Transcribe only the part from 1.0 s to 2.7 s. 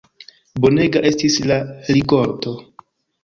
estis la rikolto.